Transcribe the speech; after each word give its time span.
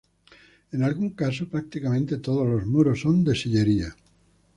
En 0.73 0.81
algún 0.81 1.11
caso 1.11 1.47
prácticamente 1.47 2.17
todos 2.17 2.47
los 2.47 2.65
muros 2.65 3.01
son 3.01 3.23
de 3.23 3.35
sillería. 3.35 3.95